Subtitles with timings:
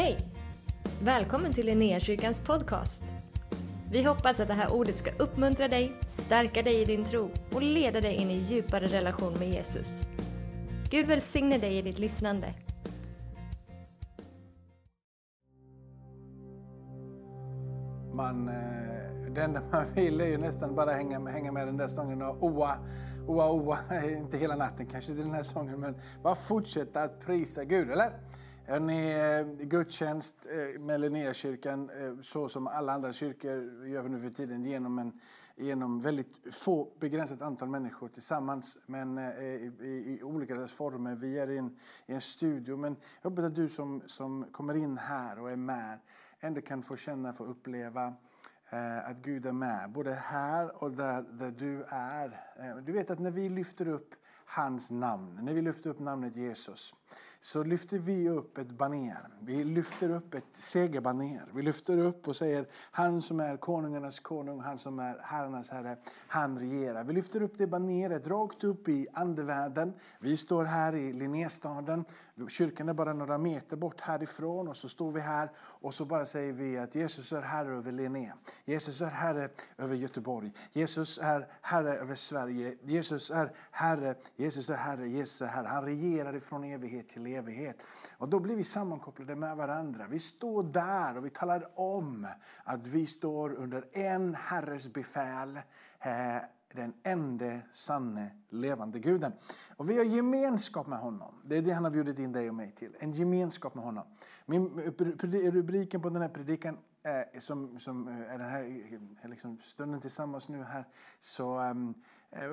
[0.00, 0.18] Hej!
[1.02, 3.04] Välkommen till Linnéakyrkans podcast.
[3.90, 7.62] Vi hoppas att det här ordet ska uppmuntra dig, stärka dig i din tro och
[7.62, 10.02] leda dig in i djupare relation med Jesus.
[10.90, 12.54] Gud välsigne dig i ditt lyssnande.
[18.12, 21.88] Man, eh, det enda man vill är ju nästan bara hänga, hänga med den där
[21.88, 22.78] sången och oa,
[23.26, 27.64] oa, oa, inte hela natten kanske till den här sången, men bara fortsätta att prisa
[27.64, 28.12] Gud, eller?
[28.78, 34.28] Ni eh, gudstjänst eh, med Linnéakyrkan, eh, så som alla andra kyrkor gör nu för
[34.28, 35.20] tiden, genom, en,
[35.56, 41.14] genom väldigt få, begränsat antal människor tillsammans, men i, i, i olika former.
[41.14, 44.74] Vi är i en, i en studio, men jag hoppas att du som, som kommer
[44.74, 45.98] in här och är med,
[46.40, 48.14] ändå kan få känna, få uppleva
[49.04, 52.40] att Gud är med, både här och där, där du är.
[52.80, 54.14] Du vet att när vi lyfter upp
[54.44, 56.94] hans namn, när vi lyfter upp namnet Jesus,
[57.40, 59.28] så lyfter vi upp ett baner.
[59.40, 61.46] Vi lyfter upp ett segerbaner.
[61.54, 65.96] Vi lyfter upp och säger han som är konungarnas konung, han som är herrarnas herre,
[66.26, 67.04] han regerar.
[67.04, 69.92] Vi lyfter upp det baneret rakt upp i andevärlden.
[70.20, 72.04] Vi står här i Linnéstaden.
[72.48, 76.26] Kyrkan är bara några meter bort härifrån och så står vi här och så bara
[76.26, 78.32] säger vi att Jesus är herre över Linné.
[78.64, 80.52] Jesus är herre över Göteborg.
[80.72, 82.76] Jesus är herre över Sverige.
[82.82, 85.66] Jesus är herre, Jesus är herre, Jesus är herre.
[85.66, 87.82] Han regerar ifrån evighet till evighet.
[88.18, 90.06] Och då blir vi sammankopplade med varandra.
[90.10, 92.26] Vi står där och vi talar om
[92.64, 95.56] att vi står under en Herres befäl.
[95.98, 96.42] Eh,
[96.74, 99.32] den enda sanne levande guden.
[99.76, 101.34] Och vi har gemenskap med honom.
[101.44, 102.96] Det är det han har bjudit in dig och mig till.
[102.98, 104.04] En gemenskap med honom.
[104.46, 104.68] Min,
[105.52, 108.62] rubriken på den här predikan eh, som, som eh, är den här
[109.22, 110.84] eh, liksom, stunden tillsammans nu här.
[111.20, 111.94] Så um,
[112.30, 112.50] eh,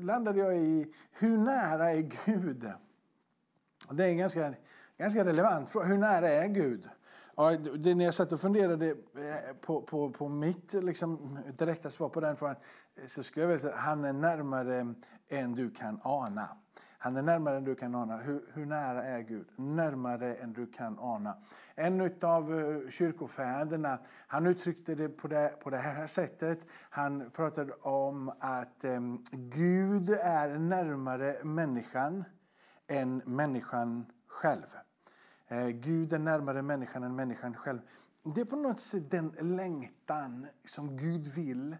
[0.00, 2.72] landade jag i hur nära är Gud?
[3.92, 4.54] Det är en ganska,
[4.98, 5.86] ganska relevant fråga.
[5.86, 6.88] Hur nära är Gud?
[7.36, 12.08] Ja, det, när jag satt och funderade eh, på, på, på mitt liksom, direkta svar
[12.08, 12.56] på den frågan
[12.96, 14.94] eh, så skulle jag vilja säga att han är närmare
[15.28, 16.48] än du kan ana.
[16.98, 18.16] Han är närmare än du kan ana.
[18.16, 19.46] Hur, hur, nära är Gud?
[19.56, 21.36] Närmare än du kan ana.
[21.74, 26.60] En av eh, kyrkofäderna han uttryckte det på, det på det här sättet.
[26.90, 29.00] Han pratade om att eh,
[29.32, 32.24] Gud är närmare människan
[32.90, 34.76] än människan själv.
[35.48, 37.80] Eh, Gud är närmare människan än människan själv.
[38.34, 41.76] Det är på något sätt den längtan som Gud vill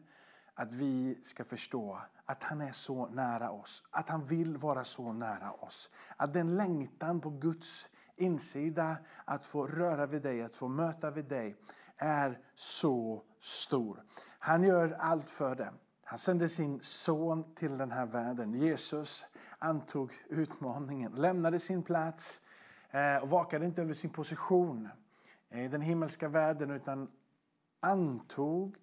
[0.54, 2.00] att vi ska förstå.
[2.24, 3.82] Att han är så nära oss.
[3.90, 5.90] Att han vill vara så nära oss.
[6.16, 11.28] Att den längtan på Guds insida att få röra vid dig, att få möta vid
[11.28, 11.56] dig
[11.96, 14.02] är så stor.
[14.38, 15.72] Han gör allt för det.
[16.10, 18.54] Han sände sin son till den här världen.
[18.54, 19.24] Jesus
[19.58, 22.42] antog utmaningen, lämnade sin plats
[22.90, 24.88] eh, och vakade inte över sin position
[25.50, 27.10] eh, i den himmelska världen utan
[27.80, 28.76] antog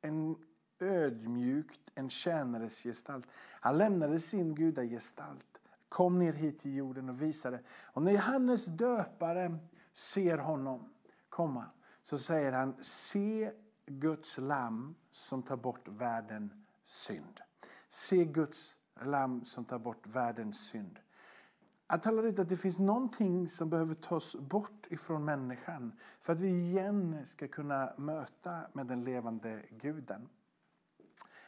[0.00, 0.36] en
[0.80, 3.26] ödmjukt en tjänares gestalt.
[3.60, 7.60] Han lämnade sin gudagestalt, kom ner hit till jorden och visade.
[7.92, 9.58] Och när Johannes döpare
[9.92, 10.92] ser honom
[11.28, 11.64] komma
[12.02, 13.52] så säger han, se
[13.86, 17.40] Guds lamm som tar bort världen synd.
[17.88, 20.98] Se Guds lamm som tar bort världens synd.
[21.88, 26.40] Jag talar ut att det finns någonting som behöver tas bort ifrån människan för att
[26.40, 30.28] vi igen ska kunna möta med den levande guden.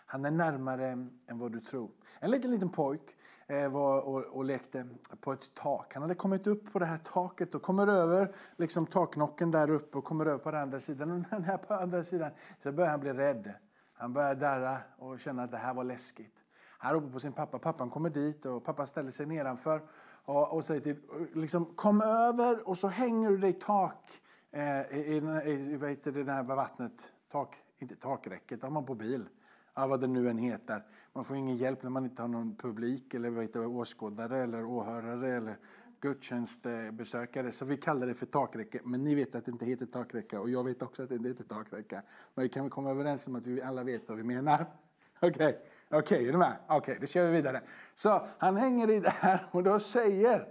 [0.07, 0.89] Han är närmare
[1.27, 1.91] än vad du tror.
[2.21, 4.89] En liten, liten pojk eh, var och, och, lekte
[5.21, 5.95] på ett tak.
[5.95, 9.99] Han hade kommit upp på det här taket och kommer över liksom taknocken där uppe
[9.99, 11.11] och kommer över på den andra sidan.
[11.11, 12.31] Och den här på andra sidan
[12.63, 13.55] så börjar han bli rädd.
[14.01, 16.35] Han börjar darra och känna att det här var läskigt.
[16.79, 17.59] Han ropar på sin pappa.
[17.59, 19.83] Pappan kommer dit och pappan ställer sig nedanför
[20.25, 20.97] och, och säger till
[21.35, 26.43] liksom, kom över och så hänger du dig tak eh, i, i, i, det där
[26.43, 27.13] vattnet.
[27.33, 29.29] Tak, inte takräcket, det har man på bil.
[29.75, 30.85] Ja, vad det nu än heter.
[31.13, 34.65] Man får ingen hjälp när man inte har någon publik eller vet det, åskådare eller
[34.65, 35.59] åhörare eller
[36.01, 37.53] gudstjänstbesökare.
[37.53, 38.81] Så vi kallar det för takräcke.
[38.85, 41.29] Men ni vet att det inte heter takräcke och jag vet också att det inte
[41.29, 42.03] heter takräcke.
[42.35, 44.67] Men vi kan väl komma överens om att vi alla vet vad vi menar.
[45.23, 45.55] Okej, okay.
[45.89, 46.57] okej, okay, är ni med?
[46.67, 47.63] Okej, okay, då kör vi vidare.
[47.95, 50.49] Så han hänger i det här och då säger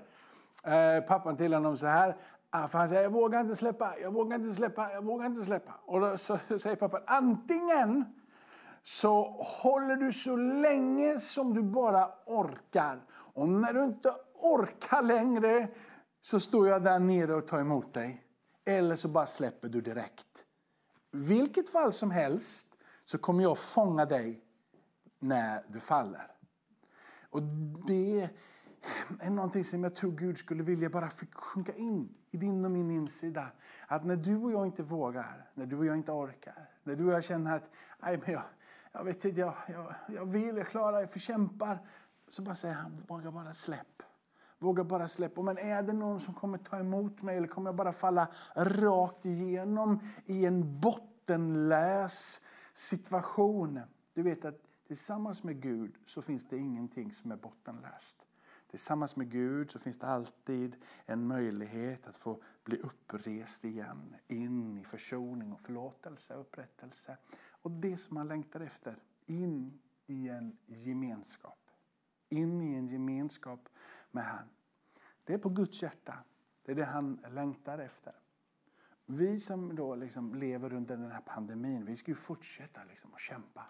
[0.63, 2.18] eh, pappan till honom så här.
[2.50, 5.42] Ah, för han säger, jag vågar inte släppa, jag vågar inte släppa, jag vågar inte
[5.42, 5.74] släppa.
[5.86, 8.06] Och då så säger pappan, antingen
[8.89, 13.06] så håller du så länge som du bara orkar.
[13.12, 15.68] Och när du inte orkar längre
[16.21, 18.24] så står jag där nere och tar emot dig.
[18.65, 20.45] Eller så bara släpper du direkt.
[21.12, 22.68] Vilket fall som helst
[23.06, 24.41] så kommer jag fånga dig
[25.19, 26.31] när du faller.
[27.30, 27.41] Och
[27.88, 28.30] det
[29.19, 32.71] är någonting som jag tror Gud skulle vilja bara fick sjunka in i din och
[32.71, 33.47] min insida.
[33.88, 37.06] Att när du och jag inte vågar, när du och jag inte orkar, när du
[37.06, 37.69] och jag känner att
[38.00, 38.44] Nej, men jag,
[38.91, 41.80] jag vet inte, jag, jag, jag vill, jag klarar, jag förkämpar.
[42.30, 44.03] Så bara säger han, våga bara släpp.
[44.59, 45.41] Våga bara släppa.
[45.41, 49.25] Men är det någon som kommer ta emot mig eller kommer jag bara falla rakt
[49.25, 52.41] igenom i en bottenlös
[52.74, 53.80] situation?
[54.13, 58.25] Du vet att tillsammans med Gud så finns det ingenting som är bottenlöst.
[58.69, 60.75] Tillsammans med Gud så finns det alltid
[61.06, 64.15] en möjlighet att få bli upprest igen.
[64.27, 67.18] In i försoning och förlåtelse och upprättelse.
[67.62, 69.04] Och det som man längtar efter.
[69.26, 71.60] In i en gemenskap.
[72.30, 73.70] In i en gemenskap
[74.12, 74.50] med han.
[75.24, 76.18] Det är på Guds hjärta.
[76.64, 78.14] Det är det han längtar efter.
[79.12, 83.20] Vi som då liksom lever under den här pandemin, vi ska ju fortsätta liksom att
[83.20, 83.66] kämpa.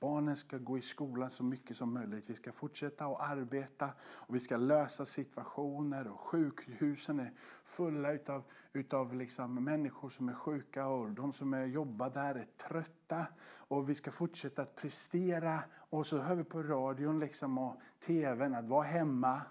[0.00, 2.30] Barnen ska gå i skolan så mycket som möjligt.
[2.30, 6.08] Vi ska fortsätta att arbeta och vi ska lösa situationer.
[6.08, 7.32] Och sjukhusen är
[7.64, 12.46] fulla utav, utav liksom människor som är sjuka och de som är jobbar där är
[12.68, 13.26] trötta.
[13.44, 15.60] Och vi ska fortsätta att prestera.
[15.74, 19.42] Och så hör vi på radion liksom och tvn att vara hemma,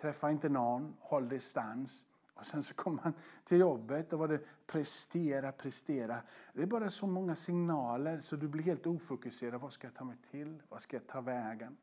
[0.00, 2.06] träffa inte någon, håll distans.
[2.34, 3.12] Och sen så kom man
[3.44, 6.16] till jobbet och var det prestera, prestera.
[6.52, 9.60] Det är bara så många signaler så du blir helt ofokuserad.
[9.60, 10.62] Vad ska jag ta mig till?
[10.68, 11.76] Vad ska jag ta vägen?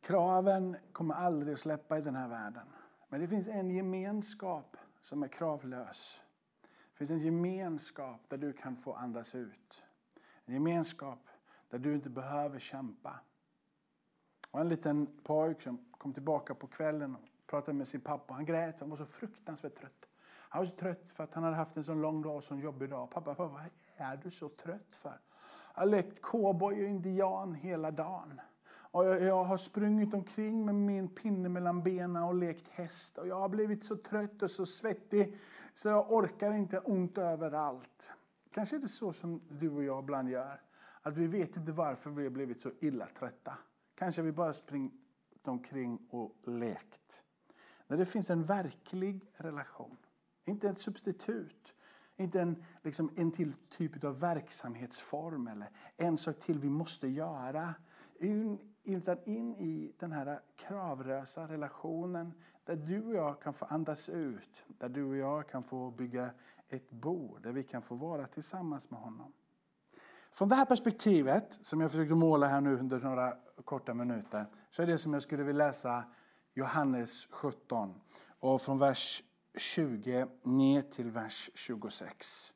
[0.00, 2.66] Kraven kommer aldrig att släppa i den här världen.
[3.08, 6.20] Men det finns en gemenskap som är kravlös.
[6.62, 9.84] Det finns en gemenskap där du kan få andas ut.
[10.44, 11.28] En gemenskap
[11.68, 13.20] där du inte behöver kämpa.
[14.50, 18.34] Och en liten pojk som kom tillbaka på kvällen pratade med sin pappa.
[18.34, 18.80] Han grät.
[18.80, 20.06] Han var så fruktansvärt trött.
[20.48, 22.56] Han var så trött för att han hade haft en så lång dag och så
[22.56, 23.10] jobbig dag.
[23.10, 23.62] Pappa, pappa, vad
[23.96, 25.20] är du så trött för?
[25.74, 28.40] Jag har lekt cowboy och indian hela dagen.
[28.68, 33.18] Och jag, jag, har sprungit omkring med min pinne mellan benen och lekt häst.
[33.18, 35.36] Och jag har blivit så trött och så svettig
[35.74, 38.10] så jag orkar inte ont överallt.
[38.50, 40.60] Kanske är det så som du och jag ibland gör.
[41.02, 43.58] Att vi vet inte varför vi har blivit så illa trötta.
[43.94, 44.94] Kanske vi bara springt
[45.44, 47.25] omkring och lekt.
[47.86, 49.96] När det finns en verklig relation.
[50.44, 51.74] Inte ett substitut.
[52.16, 57.74] Inte en, liksom en till typ av verksamhetsform eller en sak till vi måste göra.
[58.84, 62.34] Utan in i den här kravlösa relationen
[62.64, 64.64] där du och jag kan få andas ut.
[64.66, 66.30] Där du och jag kan få bygga
[66.68, 67.38] ett bo.
[67.38, 69.32] Där vi kan få vara tillsammans med honom.
[70.32, 74.82] Från det här perspektivet som jag försökte måla här nu under några korta minuter så
[74.82, 76.04] är det som jag skulle vilja läsa
[76.56, 78.00] Johannes 17
[78.40, 79.22] och från vers
[79.56, 82.54] 20 ner till vers 26.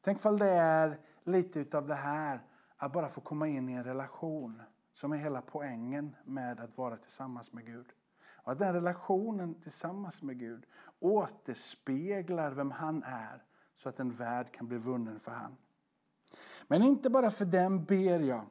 [0.00, 2.40] Tänk om det är lite av det här
[2.76, 4.62] att bara få komma in i en relation
[4.92, 7.86] som är hela poängen med att vara tillsammans med Gud.
[8.24, 10.66] Och att den relationen tillsammans med Gud
[11.00, 13.42] återspeglar vem han är
[13.76, 15.56] så att en värld kan bli vunnen för han.
[16.66, 18.44] Men inte bara för den ber jag,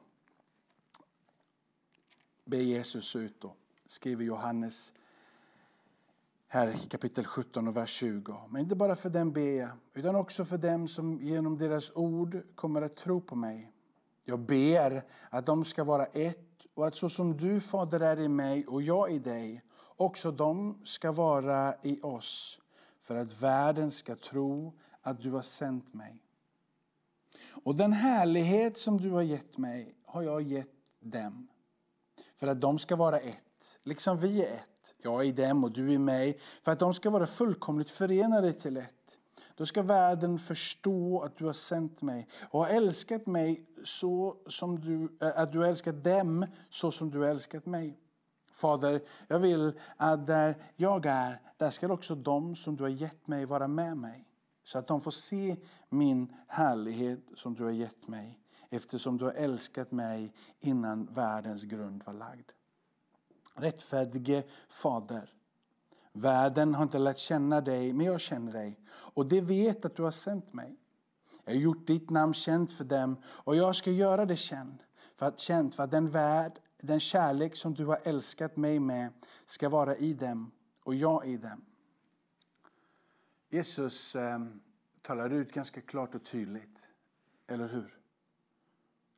[2.46, 3.56] ber Jesus ut då
[3.94, 4.94] skriver Johannes
[6.48, 8.36] här i kapitel 17 och vers 20.
[8.50, 12.42] Men inte bara för dem ber jag, utan också för dem som genom deras ord
[12.56, 13.72] kommer att tro på mig.
[14.24, 18.28] Jag ber att de ska vara ett och att så som du, Fader, är i
[18.28, 19.62] mig och jag i dig,
[19.96, 22.60] också de ska vara i oss,
[23.02, 26.24] för att världen ska tro att du har sänt mig.
[27.64, 31.48] Och den härlighet som du har gett mig har jag gett dem,
[32.36, 33.53] för att de ska vara ett
[33.84, 34.96] liksom vi är ett.
[35.02, 36.40] Jag i dem och du i mig.
[36.64, 39.18] För att de ska vara fullkomligt förenade till ett.
[39.56, 44.80] Då ska världen förstå att du har sänt mig och har älskat mig så som
[44.80, 47.98] du, eh, att du har älskat dem så som du har älskat mig.
[48.52, 53.28] Fader, jag vill att där jag är, där ska också de som du har gett
[53.28, 54.28] mig vara med mig.
[54.64, 55.56] Så att de får se
[55.90, 58.40] min härlighet som du har gett mig
[58.70, 62.52] eftersom du har älskat mig innan världens grund var lagd
[63.56, 65.34] rättfärdige Fader.
[66.14, 68.80] Världen har inte lärt känna dig, men jag känner dig.
[68.90, 70.76] Och det vet att du har sänt mig.
[71.46, 74.82] Jag har gjort ditt namn känt för dem och jag ska göra det känt.
[75.16, 79.14] För att, känt för att den värld, den kärlek som du har älskat mig med
[79.46, 80.52] ska vara i dem
[80.84, 81.66] och jag i dem.
[83.50, 84.40] Jesus eh,
[85.02, 86.92] talar ut ganska klart och tydligt,
[87.48, 88.00] eller hur?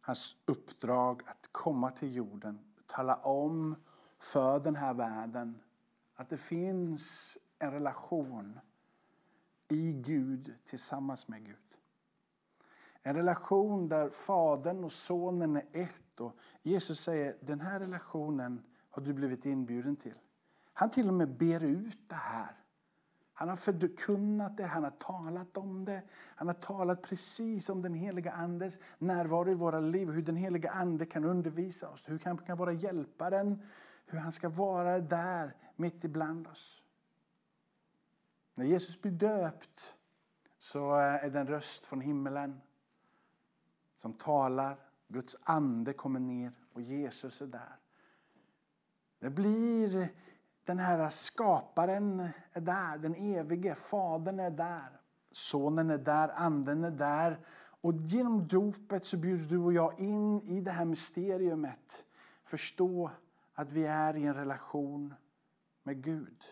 [0.01, 3.75] Hans uppdrag att komma till jorden, tala om
[4.25, 5.60] för den här världen
[6.15, 8.60] att det finns en relation
[9.67, 11.55] i Gud tillsammans med Gud.
[13.03, 16.20] En relation där Fadern och Sonen är ett.
[16.20, 20.15] Och Jesus säger den här relationen har du blivit inbjuden till.
[20.74, 22.55] Han till och med ber ut det här.
[23.34, 26.01] Han har förkunnat det, han har talat om det.
[26.36, 30.10] Han har talat precis om den heliga Andes närvaro i våra liv.
[30.10, 33.62] Hur den heliga Ande kan undervisa oss, hur han kan vara hjälparen.
[34.05, 36.83] Hur han ska vara där mitt ibland oss.
[38.55, 39.95] När Jesus blir döpt
[40.59, 42.62] så eh, är det en röst från himmelen
[43.95, 44.77] som talar.
[45.07, 47.75] Guds ande kommer ner och Jesus är där.
[49.19, 50.09] Det blir
[50.63, 55.01] den här skaparen är där, den evige, fadern är där.
[55.31, 57.39] Sonen är där, anden är där.
[57.81, 62.05] Och genom dopet så bjuds du och jag in i det här mysteriet,
[62.43, 63.12] Förstå
[63.55, 65.13] att vi är i en relation
[65.83, 66.43] med Gud.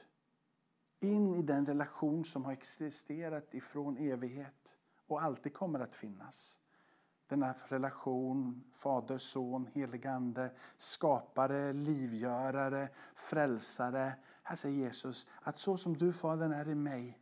[0.99, 6.59] In i den relation som har existerat ifrån evighet och alltid kommer att finnas
[7.27, 14.13] denna relation, Fader, Son, helig Ande, skapare, livgörare, frälsare.
[14.43, 17.19] Här säger Jesus att så som du Fadern är i mig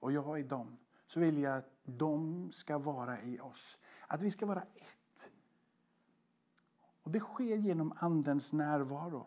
[0.00, 0.76] och jag i dem
[1.06, 3.78] så vill jag att de ska vara i oss.
[4.06, 5.03] Att vi ska vara ett.
[7.04, 9.26] Och Det sker genom Andens närvaro.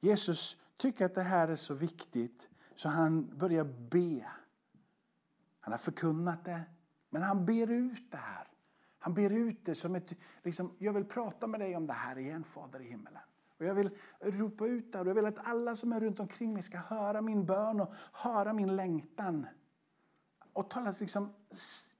[0.00, 4.26] Jesus tycker att det här är så viktigt så han börjar be.
[5.60, 6.60] Han har förkunnat det,
[7.10, 8.48] men han ber ut det här.
[8.98, 12.18] Han ber ut det som ett, liksom, jag vill prata med dig om det här
[12.18, 13.22] igen, Fader i himmelen.
[13.58, 16.52] Och jag vill ropa ut det här, jag vill att alla som är runt omkring
[16.52, 19.46] mig ska höra min bön och höra min längtan.
[20.60, 21.32] Och talas liksom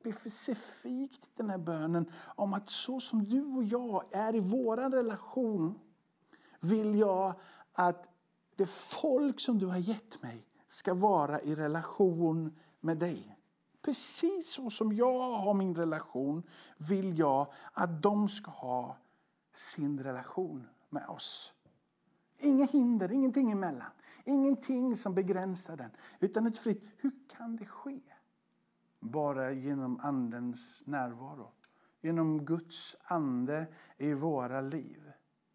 [0.02, 4.76] specifikt i den här bönen om att så som du och jag är i vår
[4.76, 5.78] relation
[6.60, 7.40] vill jag
[7.72, 8.06] att
[8.56, 13.36] det folk som du har gett mig ska vara i relation med dig.
[13.82, 16.42] Precis så som jag har min relation
[16.76, 18.96] vill jag att de ska ha
[19.54, 21.54] sin relation med oss.
[22.38, 23.90] Inga hinder, ingenting emellan.
[24.24, 25.90] Ingenting som begränsar den.
[26.20, 28.00] Utan ett fritt, hur kan det ske?
[29.00, 31.52] Bara genom Andens närvaro.
[32.00, 33.66] Genom Guds ande
[33.98, 35.12] i våra liv.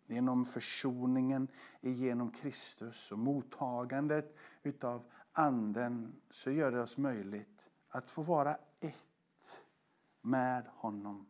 [0.07, 1.47] Genom försoningen
[1.81, 9.65] genom Kristus och mottagandet utav Anden så gör det oss möjligt att få vara ett
[10.21, 11.25] med honom.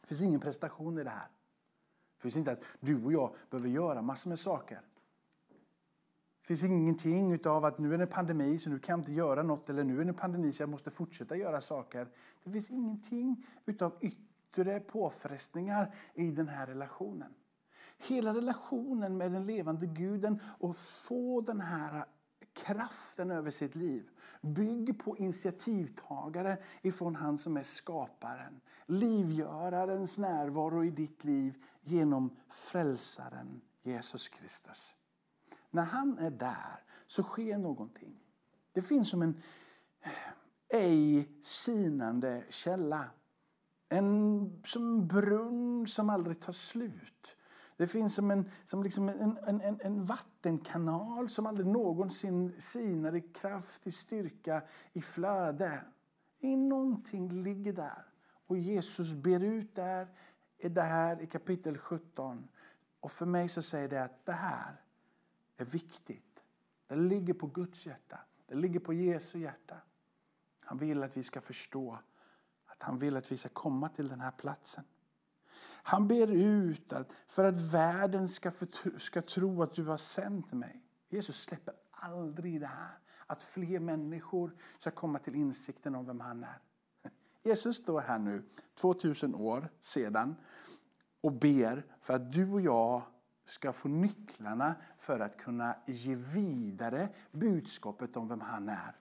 [0.00, 1.28] Det finns ingen prestation i det här.
[2.16, 4.80] Det finns inte att du och jag behöver göra massor med saker.
[6.46, 9.42] Det finns ingenting av att nu är det pandemi så nu kan jag inte göra
[9.42, 12.08] något eller nu är det pandemi så jag måste fortsätta göra saker.
[12.44, 13.46] Det finns ingenting
[13.80, 17.34] av yttre påfrestningar i den här relationen.
[17.98, 22.04] Hela relationen med den levande guden och få den här
[22.52, 24.08] kraften över sitt liv.
[24.40, 28.60] Bygg på initiativtagare ifrån han som är skaparen.
[28.86, 34.94] Livgörarens närvaro i ditt liv genom frälsaren Jesus Kristus.
[35.76, 38.20] När han är där så sker någonting.
[38.72, 39.42] Det finns som en
[40.72, 43.04] ej sinande källa.
[43.88, 47.36] En som brunn som aldrig tar slut.
[47.76, 53.20] Det finns som en, som liksom en, en, en, vattenkanal som aldrig någonsin sinar i
[53.20, 55.84] kraft, i styrka, i flöde.
[56.38, 58.06] I någonting ligger där.
[58.46, 60.08] Och Jesus ber ut där,
[60.62, 62.48] det här i kapitel 17.
[63.00, 64.85] Och för mig så säger det att det här
[65.56, 66.42] är viktigt.
[66.86, 68.18] Det ligger på Guds hjärta.
[68.46, 69.76] Det ligger på Jesu hjärta.
[70.60, 71.98] Han vill att vi ska förstå
[72.66, 74.84] att han vill att vi ska komma till den här platsen.
[75.82, 80.52] Han ber ut att för att världen ska, för, ska tro att du har sänt
[80.52, 80.82] mig.
[81.08, 82.98] Jesus släpper aldrig det här.
[83.26, 86.60] Att fler människor ska komma till insikten om vem han är.
[87.42, 88.44] Jesus står här nu,
[88.74, 90.36] 2000 år sedan
[91.20, 93.02] och ber för att du och jag
[93.46, 98.96] ska få nycklarna för att kunna ge vidare budskapet om vem han är.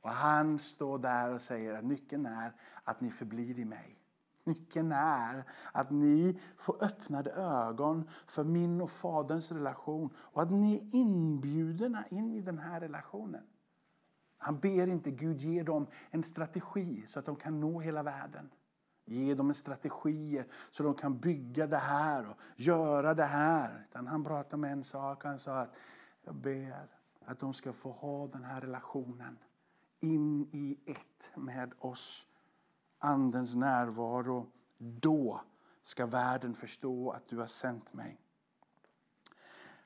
[0.00, 2.52] Och han står där och säger att nyckeln är
[2.84, 3.94] att ni förblir i mig.
[4.44, 10.76] Nyckeln är att ni får öppnade ögon för min och Faderns relation och att ni
[10.76, 13.44] är inbjudna in i den här relationen.
[14.38, 18.50] Han ber inte Gud ge dem en strategi så att de kan nå hela världen.
[19.08, 19.54] Ge dem en
[20.70, 23.86] så de kan bygga det här och göra det här.
[23.88, 25.24] Utan han pratade med en sak.
[25.24, 25.74] Han sa att
[26.24, 26.88] jag ber
[27.24, 29.38] att de ska få ha den här relationen
[30.00, 32.26] in i ett med oss.
[32.98, 34.46] Andens närvaro.
[34.78, 35.40] Då
[35.82, 38.20] ska världen förstå att du har sänt mig.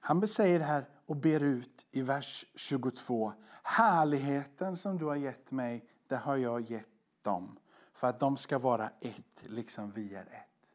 [0.01, 3.33] Han säger det här och ber ut i vers 22.
[3.63, 6.89] Härligheten som du har gett mig, det har jag gett
[7.23, 7.59] dem.
[8.03, 10.75] För att de ska vara ett, liksom vi är ett.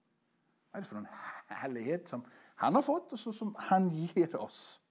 [0.72, 1.08] Vad är det för en
[1.48, 4.82] härlighet som han har fått och så som han ger oss?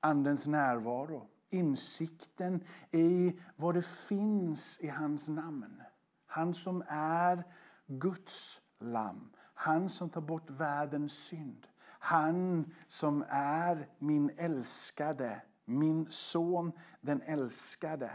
[0.00, 5.82] Andens närvaro, insikten i vad det finns i hans namn.
[6.26, 7.44] Han som är
[7.86, 11.66] Guds lamm, han som tar bort världens synd.
[11.82, 18.10] Han som är min älskade, min son den älskade.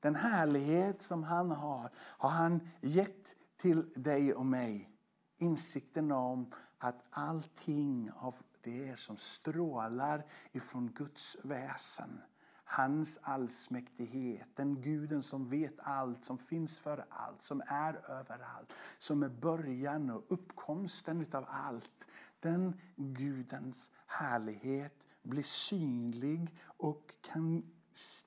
[0.00, 4.90] Den härlighet som han har, har han gett till dig och mig.
[5.36, 12.20] Insikten om att allting av det som strålar ifrån Guds väsen
[12.70, 19.22] Hans allsmäktighet, den guden som vet allt, som finns för allt, som är överallt, som
[19.22, 22.06] är början och uppkomsten utav allt.
[22.40, 27.62] Den Gudens härlighet blir synlig och kan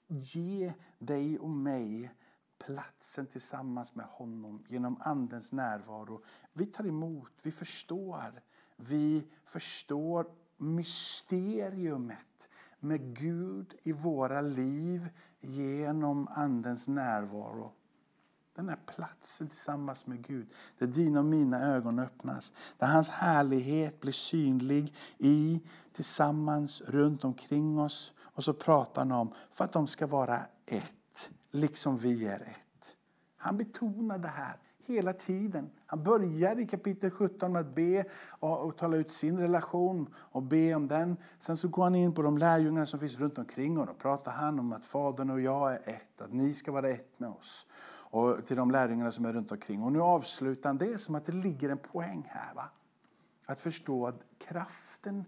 [0.08, 2.12] ge dig och mig
[2.66, 6.24] platsen tillsammans med honom genom Andens närvaro.
[6.54, 8.42] Vi tar emot, vi förstår.
[8.78, 10.26] Vi förstår
[10.58, 17.74] mysteriumet med Gud i våra liv genom Andens närvaro.
[18.62, 22.54] Den här platsen tillsammans med Gud, där dina och mina ögon öppnas.
[22.78, 25.62] Där hans härlighet blir synlig i,
[25.94, 28.14] tillsammans, runt omkring oss.
[28.20, 32.96] Och så pratar han om för att de ska vara ett, liksom vi är ett.
[33.38, 35.70] Han betonar det här hela tiden.
[35.86, 40.44] Han börjar i kapitel 17 med att be och, och tala ut sin relation och
[40.44, 41.18] be om den.
[41.40, 44.32] Sen så går han in på de lärjungar som finns runt omkring honom och pratar
[44.32, 47.66] han om att Fadern och jag är ett, att ni ska vara ett med oss.
[48.12, 49.84] Och till de lärjungarna som är runt omkring.
[49.84, 52.54] Och nu avslutar han det som att det ligger en poäng här.
[52.54, 52.70] Va?
[53.46, 55.26] Att förstå att kraften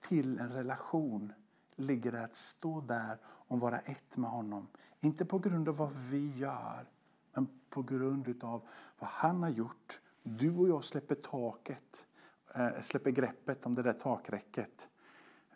[0.00, 1.32] till en relation
[1.76, 4.66] ligger i att stå där och vara ett med honom.
[5.00, 6.88] Inte på grund av vad vi gör,
[7.34, 10.00] men på grund av vad han har gjort.
[10.22, 12.06] Du och jag släpper taket,
[12.54, 14.88] eh, släpper greppet om det där takräcket.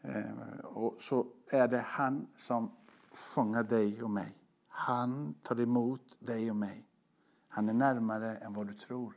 [0.03, 2.77] Eh, och så är det han som
[3.13, 4.40] fångar dig och mig.
[4.81, 6.87] Han tar emot dig och mig.
[7.49, 9.15] Han är närmare än vad du tror.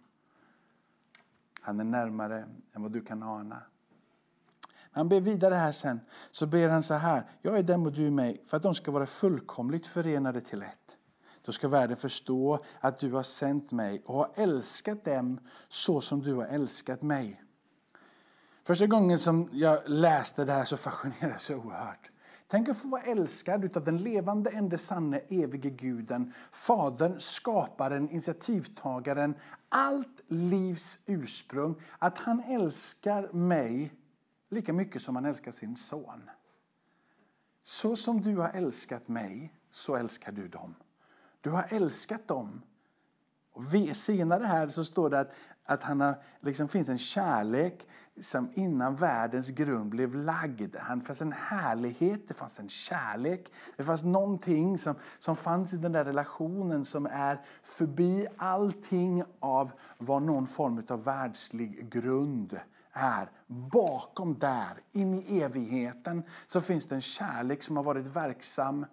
[1.62, 3.56] Han är närmare än vad du kan ana.
[3.56, 6.00] När han ber vidare här sen
[6.32, 7.30] så ber han så här.
[7.42, 10.62] Jag är dem och du är mig för att de ska vara fullkomligt förenade till
[10.62, 10.98] ett.
[11.42, 16.22] Då ska världen förstå att du har sänt mig och har älskat dem så som
[16.22, 17.44] du har älskat mig.
[18.64, 22.13] Första gången som jag läste det här så fascinerades jag oerhört.
[22.54, 26.34] Tänk att få vara älskad av den levande, enda sanne, evige guden.
[26.52, 29.36] Fadern, skaparen, initiativtagaren,
[29.70, 31.76] allt livs ursprung.
[32.00, 33.94] Att han älskar mig
[34.50, 36.30] lika mycket som han älskar sin son.
[37.64, 40.76] Så som du har älskat mig, så älskar du dem.
[41.42, 42.62] Du har älskat dem.
[43.54, 45.34] Och vi, senare här så står det att,
[45.66, 47.88] att han har, liksom finns en kärlek
[48.22, 50.72] som innan världens grund blev lagd.
[50.72, 53.52] Det fanns en härlighet, det fanns en kärlek.
[53.78, 59.72] Det fanns någonting som, som fanns i den där relationen som är förbi allting av
[59.98, 62.60] vad någon form av världslig grund
[62.94, 63.32] är.
[63.48, 68.86] Bakom där, in i evigheten, så finns det en kärlek som har varit verksam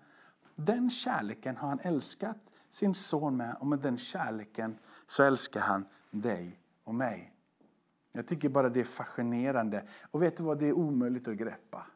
[0.64, 2.37] den kärleken har han älskat
[2.70, 7.35] sin son med och med den kärleken så älskar han dig och mig.
[8.12, 9.85] Jag tycker bara det är fascinerande.
[10.11, 11.87] Och vet du vad, det är omöjligt att greppa.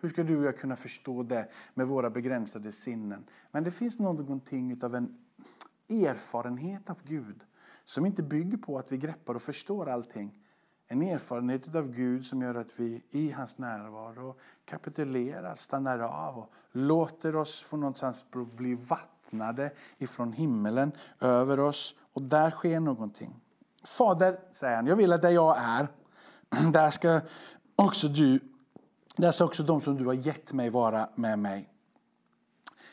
[0.00, 3.24] Hur ska du och jag kunna förstå det med våra begränsade sinnen?
[3.50, 5.18] Men det finns någonting av en
[5.88, 7.44] erfarenhet av Gud
[7.84, 10.38] som inte bygger på att vi greppar och förstår allting.
[10.86, 16.52] En erfarenhet av Gud som gör att vi i hans närvaro kapitulerar, stannar av och
[16.72, 18.24] låter oss få någonstans
[18.56, 18.74] bli
[19.30, 21.94] öppnade ifrån himmelen över oss.
[22.12, 23.36] Och där sker någonting.
[23.84, 25.88] Fader, säger han, jag vill att där jag är,
[26.72, 27.20] där ska
[27.76, 28.40] också du,
[29.16, 31.68] där ska också de som du har gett mig vara med mig.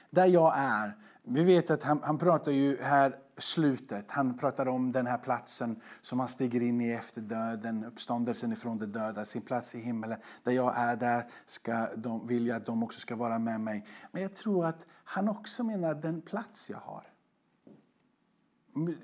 [0.10, 4.12] Där jag är, vi vet att han, han pratar ju här slutet.
[4.12, 8.78] Han pratar om den här platsen som han stiger in i efter döden, uppståndelsen ifrån
[8.78, 10.20] de döda, sin plats i himmelen.
[10.44, 13.86] Där jag är, där ska de, vill jag att de också ska vara med mig.
[14.12, 17.04] Men jag tror att han också menar den plats jag har.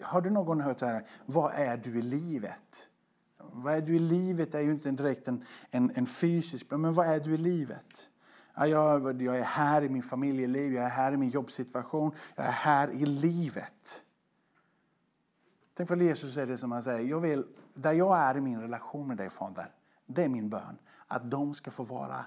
[0.01, 2.87] Har du någon hört så här, vad är du i livet?
[3.37, 7.07] Vad är du i livet är ju inte direkt en, en, en fysisk, men vad
[7.07, 8.09] är du i livet?
[8.55, 12.51] Jag, jag är här i min familjeliv, jag är här i min jobbsituation, jag är
[12.51, 14.03] här i livet.
[15.73, 18.61] Tänk för Jesus är det som han säger, jag vill, där jag är i min
[18.61, 19.71] relation med dig Fader,
[20.05, 20.77] det är min bön.
[21.07, 22.25] Att de ska få vara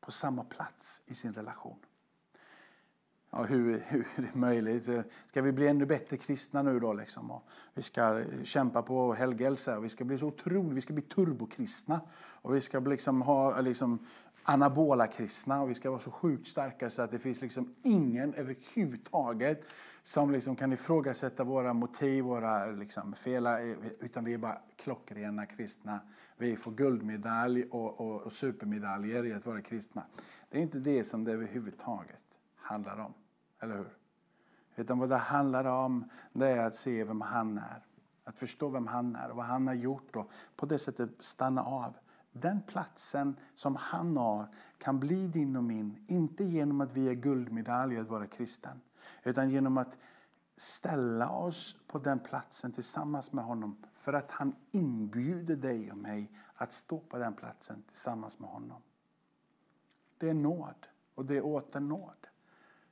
[0.00, 1.78] på samma plats i sin relation.
[3.30, 4.88] ja, hur, hur är det möjligt?
[5.26, 6.92] Ska vi bli ännu bättre kristna nu då?
[6.92, 7.30] Liksom?
[7.30, 7.42] Och
[7.74, 12.00] vi ska kämpa på helgelse och vi ska bli så otroligt, vi ska bli turbokristna.
[12.18, 14.06] Och vi ska liksom ha liksom,
[14.42, 18.34] anabola kristna och vi ska vara så sjukt starka så att det finns liksom ingen
[18.34, 19.64] överhuvudtaget
[20.02, 23.60] som liksom kan ifrågasätta våra motiv, våra liksom fela,
[24.00, 26.00] utan vi är bara klockrena kristna.
[26.36, 30.04] Vi får guldmedalj och, och, och supermedaljer i att vara kristna.
[30.50, 32.24] Det är inte det som det överhuvudtaget
[32.56, 33.14] handlar om,
[33.60, 33.96] eller hur?
[34.76, 37.84] Utan vad det handlar om det är att se vem han är.
[38.24, 41.62] Att förstå vem han är och vad han har gjort och på det sättet stanna
[41.62, 41.94] av
[42.32, 47.14] den platsen som han har kan bli din och min, inte genom att vi är
[47.14, 48.80] guldmedalj att vara kristen,
[49.22, 49.98] utan genom att
[50.56, 56.32] ställa oss på den platsen tillsammans med honom för att han inbjuder dig och mig
[56.54, 58.82] att stå på den platsen tillsammans med honom.
[60.18, 62.26] Det är nåd och det är åter nåd.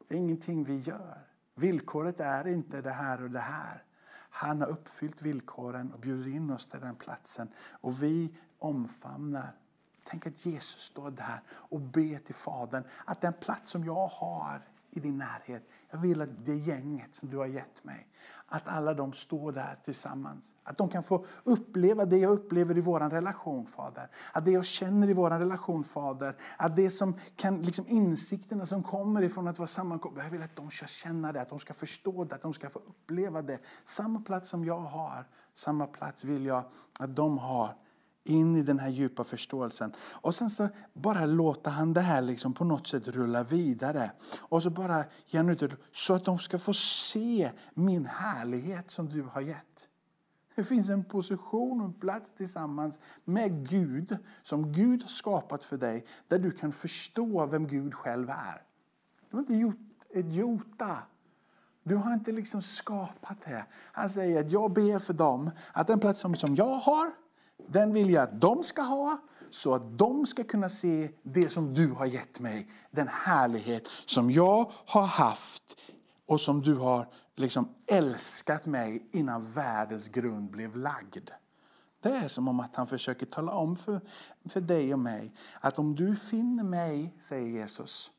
[0.09, 1.29] Det är ingenting vi gör.
[1.55, 3.85] Villkoret är inte det här och det här.
[4.31, 7.49] Han har uppfyllt villkoren och bjuder in oss till den platsen.
[7.81, 9.57] Och vi omfamnar.
[10.05, 14.63] Tänk att Jesus står där och ber till Fadern att den plats som jag har
[14.91, 18.07] i din närhet, jag vill att det gänget som du har gett mig,
[18.47, 20.55] att alla de står där tillsammans.
[20.63, 24.11] Att de kan få uppleva det jag upplever i vår relation, Fader.
[24.33, 26.37] Att det jag känner i vår relation, Fader.
[26.57, 30.57] Att det som kan, liksom insikterna som kommer ifrån att vara sammankomna, jag vill att
[30.57, 33.59] de ska känna det, att de ska förstå det, att de ska få uppleva det.
[33.85, 36.65] Samma plats som jag har, samma plats vill jag
[36.99, 37.75] att de har
[38.29, 39.93] in i den här djupa förståelsen.
[39.99, 44.11] Och sen så bara låter han det här liksom på något sätt rulla vidare.
[44.39, 48.91] Och så bara ger han ut det så att de ska få se min härlighet
[48.91, 49.89] som du har gett.
[50.55, 55.77] Det finns en position och en plats tillsammans med Gud som Gud har skapat för
[55.77, 56.07] dig.
[56.29, 58.63] Där du kan förstå vem Gud själv är.
[59.31, 59.77] Du har inte gjort
[60.15, 60.99] ett jota.
[61.83, 63.67] Du har inte liksom skapat det.
[63.93, 67.11] Han säger att jag ber för dem att den plats som jag har
[67.67, 69.19] den vill jag att de ska ha
[69.51, 72.69] så att de ska kunna se det som du har gett mig.
[72.91, 75.77] Den härlighet som jag har haft
[76.27, 81.31] och som du har liksom älskat mig innan världens grund blev lagd.
[82.01, 84.01] Det är som om att han försöker tala om för,
[84.45, 88.11] för dig och mig att om du finner mig, säger Jesus,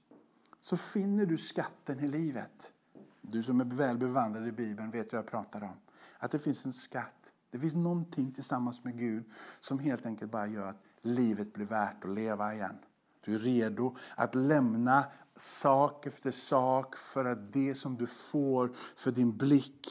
[0.62, 2.74] så finner du skatten i livet.
[3.22, 5.76] Du som är väl bevandrad i Bibeln vet vad jag pratar om.
[6.18, 7.19] Att det finns en skatt
[7.52, 9.24] det finns någonting tillsammans med Gud
[9.60, 12.78] som helt enkelt bara gör att livet blir värt att leva igen.
[13.26, 15.04] Du är redo att lämna
[15.38, 19.88] sak efter sak för att det som du får för din blick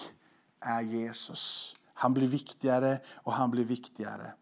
[0.61, 1.75] är Jesus.
[1.95, 4.33] Han blir viktigare och han blir viktigare.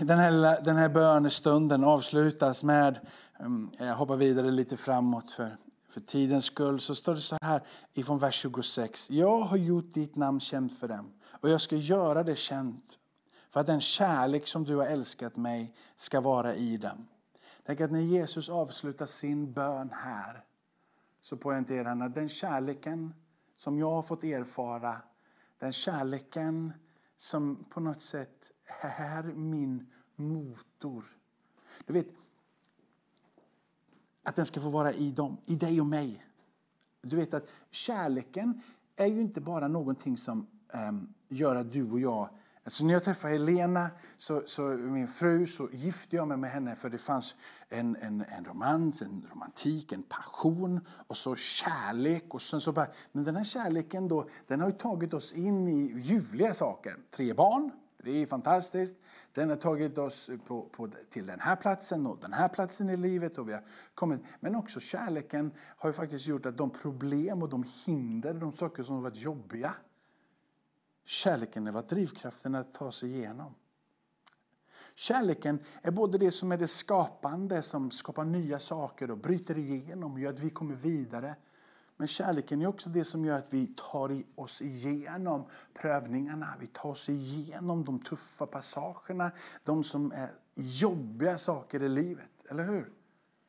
[0.00, 2.98] Den här, den här bönestunden avslutas med,
[3.38, 5.56] mm, jag hoppar vidare lite framåt för
[5.94, 9.10] för tidens skull så står det så här ifrån vers 26.
[9.10, 12.98] Jag har gjort ditt namn känt för dem och jag ska göra det känt
[13.48, 17.06] för att den kärlek som du har älskat mig ska vara i dem.
[17.66, 20.44] Tänk att när Jesus avslutar sin bön här
[21.20, 23.14] så poängterar han att den kärleken
[23.56, 24.96] som jag har fått erfara,
[25.58, 26.72] den kärleken
[27.16, 28.52] som på något sätt
[28.98, 31.04] är min motor.
[31.86, 32.06] Du vet,
[34.24, 36.24] att den ska få vara i dem, i dig och mig.
[37.02, 38.60] Du vet att kärleken
[38.96, 40.46] är ju inte bara någonting som
[40.88, 42.28] um, gör att du och jag
[42.64, 46.76] Alltså när jag träffade Helena, så, så, min fru, så gifte jag mig med henne
[46.76, 47.34] för det fanns
[47.68, 52.34] en, en, en romans, en romantik, en passion och så kärlek.
[52.34, 55.68] Och sen så bara, men den här kärleken då, den har ju tagit oss in
[55.68, 56.96] i ljuvliga saker.
[57.10, 57.70] Tre barn,
[58.04, 58.96] det är fantastiskt.
[59.32, 62.96] Den har tagit oss på, på, till den här platsen och den här platsen i
[62.96, 63.38] livet.
[63.38, 63.62] Och vi har
[63.94, 64.20] kommit.
[64.40, 68.82] Men också kärleken har ju faktiskt gjort att de problem och de hinder, de saker
[68.82, 69.74] som har varit jobbiga.
[71.04, 73.54] Kärleken har varit drivkraften att ta sig igenom.
[74.94, 80.12] Kärleken är både det som är det skapande, som skapar nya saker och bryter igenom
[80.12, 81.34] och gör att vi kommer vidare.
[81.96, 86.54] Men kärleken är också det som gör att vi tar oss igenom prövningarna.
[86.60, 89.30] Vi tar oss igenom de tuffa passagerna,
[89.64, 92.30] de som är jobbiga saker i livet.
[92.50, 92.92] Eller hur?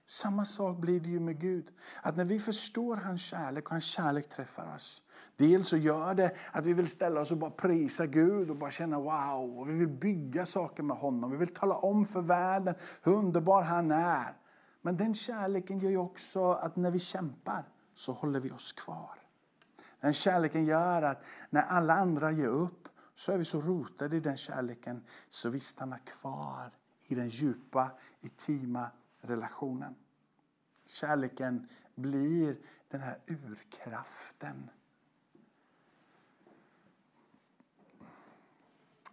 [0.08, 1.66] Samma sak blir det ju med Gud.
[2.02, 5.02] Att när vi förstår hans kärlek och hans kärlek träffar oss.
[5.38, 8.72] Dels så gör det att vi vill ställa oss och bara prisa Gud och bara
[8.72, 9.60] känna wow.
[9.60, 11.32] Och vi vill bygga saker med honom.
[11.32, 14.38] Vi vill tala om för världen hur underbar han är.
[14.82, 17.64] Men den kärleken gör ju också att när vi kämpar
[17.96, 19.20] så håller vi oss kvar.
[20.00, 24.20] Den kärleken gör att när alla andra ger upp så är vi så rotade i
[24.20, 26.72] den kärleken så vi stannar kvar
[27.04, 29.96] i den djupa, intima relationen.
[30.86, 34.70] Kärleken blir den här urkraften.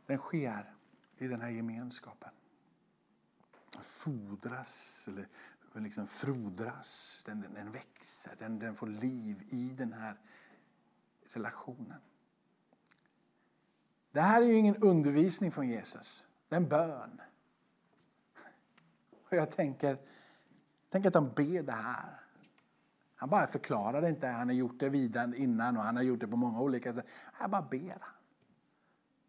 [0.07, 0.75] Den sker
[1.16, 2.31] i den här gemenskapen.
[3.81, 5.29] Fodras, eller
[5.80, 10.16] liksom frodras, den, den växer, den, den får liv i den här
[11.32, 12.00] relationen.
[14.12, 17.20] Det här är ju ingen undervisning från Jesus, det är en bön.
[19.28, 19.98] Och jag tänker,
[20.90, 22.20] tänk att de ber det här.
[23.14, 26.20] Han bara förklarar det inte, han har gjort det vidare innan och han har gjort
[26.20, 27.06] det på många olika sätt.
[27.32, 28.14] Här bara ber han.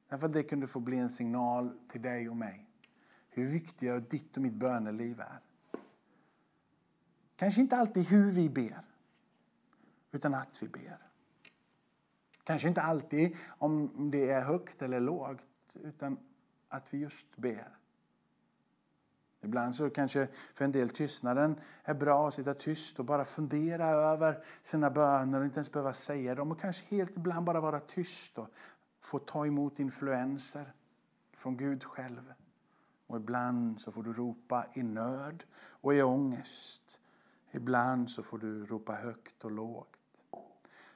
[0.10, 2.70] Därför att det kunde få bli en signal till dig och mig.
[3.30, 5.40] Hur viktiga ditt och mitt böneliv är.
[7.36, 8.82] Kanske inte alltid hur vi ber,
[10.12, 10.98] utan att vi ber.
[12.44, 15.42] Kanske inte alltid om det är högt eller lågt,
[15.74, 16.18] utan
[16.70, 17.78] att vi just ber.
[19.42, 23.86] Ibland så kanske för en del tystnaden är bra att sitta tyst och bara fundera
[23.86, 26.52] över sina böner och inte ens behöva säga dem.
[26.52, 28.48] Och kanske helt ibland bara vara tyst och
[29.02, 30.74] få ta emot influenser
[31.34, 32.34] från Gud själv.
[33.08, 37.00] Och ibland så får du ropa i nöd och i ångest.
[37.56, 40.24] Ibland så får du ropa högt och lågt.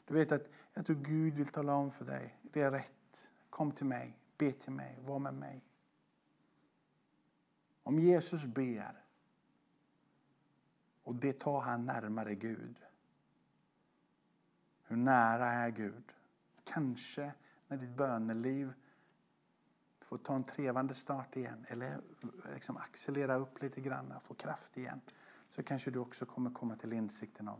[0.05, 3.31] Du vet att jag tror Gud vill tala om för dig, det är rätt.
[3.49, 5.63] Kom till mig, be till mig, var med mig.
[7.83, 9.03] Om Jesus ber
[11.03, 12.75] och det tar han närmare Gud.
[14.83, 16.13] Hur nära är Gud?
[16.63, 17.33] Kanske
[17.67, 18.73] när ditt böneliv
[19.99, 22.01] får ta en trevande start igen eller
[22.53, 25.01] liksom accelerera upp lite grann, få kraft igen
[25.49, 27.59] så kanske du också kommer komma till insikten om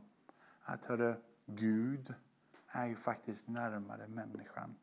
[0.62, 2.13] att hörru, Gud
[2.67, 4.76] är ju faktiskt närmare människan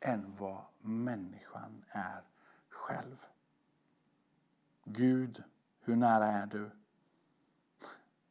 [0.00, 2.22] än vad människan är
[2.68, 3.16] själv.
[4.84, 5.42] Gud,
[5.80, 6.70] hur nära är du?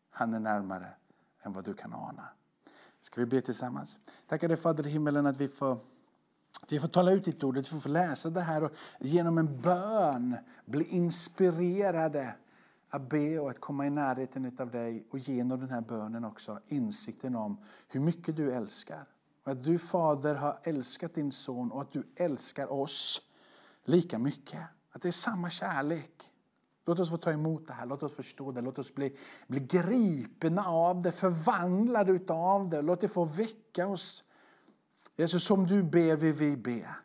[0.10, 0.90] Han är närmare
[1.42, 2.28] än vad du kan ana.
[3.00, 4.00] Ska vi be tillsammans?
[4.28, 5.80] Tackar dig Fader i himmelen att vi får
[6.70, 9.62] vi får tala ut ditt ord, att vi får läsa det här och genom en
[9.62, 12.36] bön bli inspirerade
[12.94, 16.60] att be och att komma i närheten av dig och genom den här bönen också
[16.68, 19.08] insikten om hur mycket du älskar.
[19.44, 23.22] Och att du Fader har älskat din son och att du älskar oss
[23.84, 24.62] lika mycket.
[24.92, 26.34] Att det är samma kärlek.
[26.86, 29.60] Låt oss få ta emot det här, låt oss förstå det, låt oss bli, bli
[29.60, 32.82] gripna av det, förvandlade av det.
[32.82, 34.24] Låt det få väcka oss.
[35.16, 36.96] Jesus, som du ber vill vi be.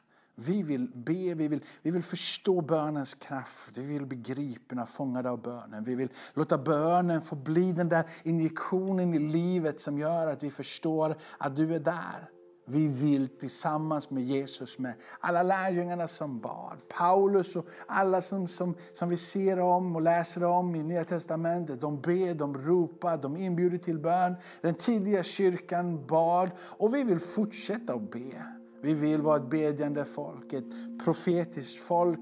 [0.41, 5.31] Vi vill be, vi vill, vi vill förstå bönens kraft, vi vill bli gripna, fångade
[5.31, 5.85] av bönen.
[5.85, 10.51] Vi vill låta bönen få bli den där injektionen i livet som gör att vi
[10.51, 12.31] förstår att du är där.
[12.71, 18.75] Vi vill tillsammans med Jesus, med alla lärjungarna som bad, Paulus och alla som, som,
[18.93, 21.81] som vi ser om och läser om i Nya Testamentet.
[21.81, 24.35] De ber, de ropar, de inbjuder till bön.
[24.61, 28.58] Den tidiga kyrkan bad och vi vill fortsätta att be.
[28.81, 30.65] Vi vill vara ett bedjande folk, ett
[31.05, 32.21] profetiskt folk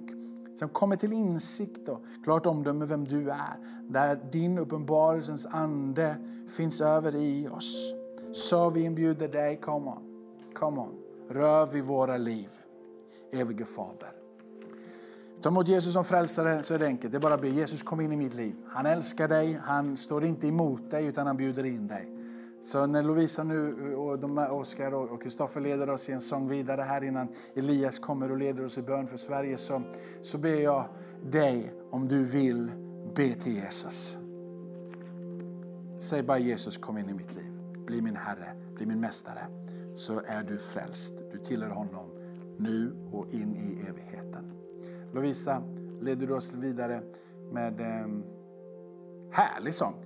[0.55, 3.83] som kommer till insikt och klart omdöme vem du är.
[3.88, 6.16] Där din uppenbarelsens ande
[6.49, 7.92] finns över i oss.
[8.33, 10.03] Så vi inbjuder dig, come on.
[10.55, 10.95] Come on.
[11.29, 12.49] Rör vid våra liv.
[13.33, 14.11] Evige Fader.
[15.42, 17.12] Ta emot Jesus som frälsare så är det enkelt.
[17.12, 18.57] Det är bara att be Jesus kom in i mitt liv.
[18.69, 22.15] Han älskar dig, han står inte emot dig utan han bjuder in dig.
[22.66, 27.05] Så när Lovisa nu och Oskar och Kristoffer leder oss i en sång vidare här
[27.05, 29.83] innan Elias kommer och leder oss i bön för Sverige så,
[30.22, 30.85] så ber jag
[31.22, 32.70] dig om du vill
[33.14, 34.18] be till Jesus.
[35.98, 37.52] Säg bara Jesus kom in i mitt liv.
[37.87, 39.46] Bli min Herre, bli min Mästare
[39.94, 41.14] så är du frälst.
[41.33, 42.11] Du tillhör honom
[42.59, 44.52] nu och in i evigheten.
[45.12, 45.62] Lovisa,
[46.00, 47.02] leder du oss vidare
[47.52, 48.24] med en
[49.31, 50.06] härlig sång.